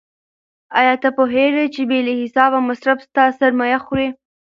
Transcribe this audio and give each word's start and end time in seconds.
آیا 0.79 0.93
ته 1.03 1.09
پوهېږې 1.17 1.65
چې 1.73 1.81
بې 1.89 1.99
له 2.07 2.13
حسابه 2.21 2.59
مصرف 2.69 2.97
ستا 3.07 3.23
سرمایه 3.39 3.79
خوري؟ 3.85 4.07